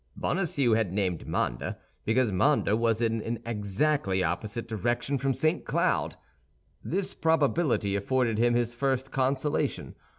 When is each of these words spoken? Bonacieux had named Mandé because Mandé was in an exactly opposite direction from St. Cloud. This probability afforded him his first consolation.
Bonacieux 0.15 0.73
had 0.73 0.91
named 0.91 1.27
Mandé 1.27 1.77
because 2.05 2.31
Mandé 2.31 2.75
was 2.75 3.03
in 3.03 3.21
an 3.21 3.37
exactly 3.45 4.23
opposite 4.23 4.67
direction 4.67 5.19
from 5.19 5.35
St. 5.35 5.63
Cloud. 5.63 6.15
This 6.83 7.13
probability 7.13 7.95
afforded 7.95 8.39
him 8.39 8.55
his 8.55 8.73
first 8.73 9.11
consolation. 9.11 9.93